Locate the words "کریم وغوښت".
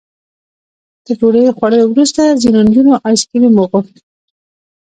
3.29-3.95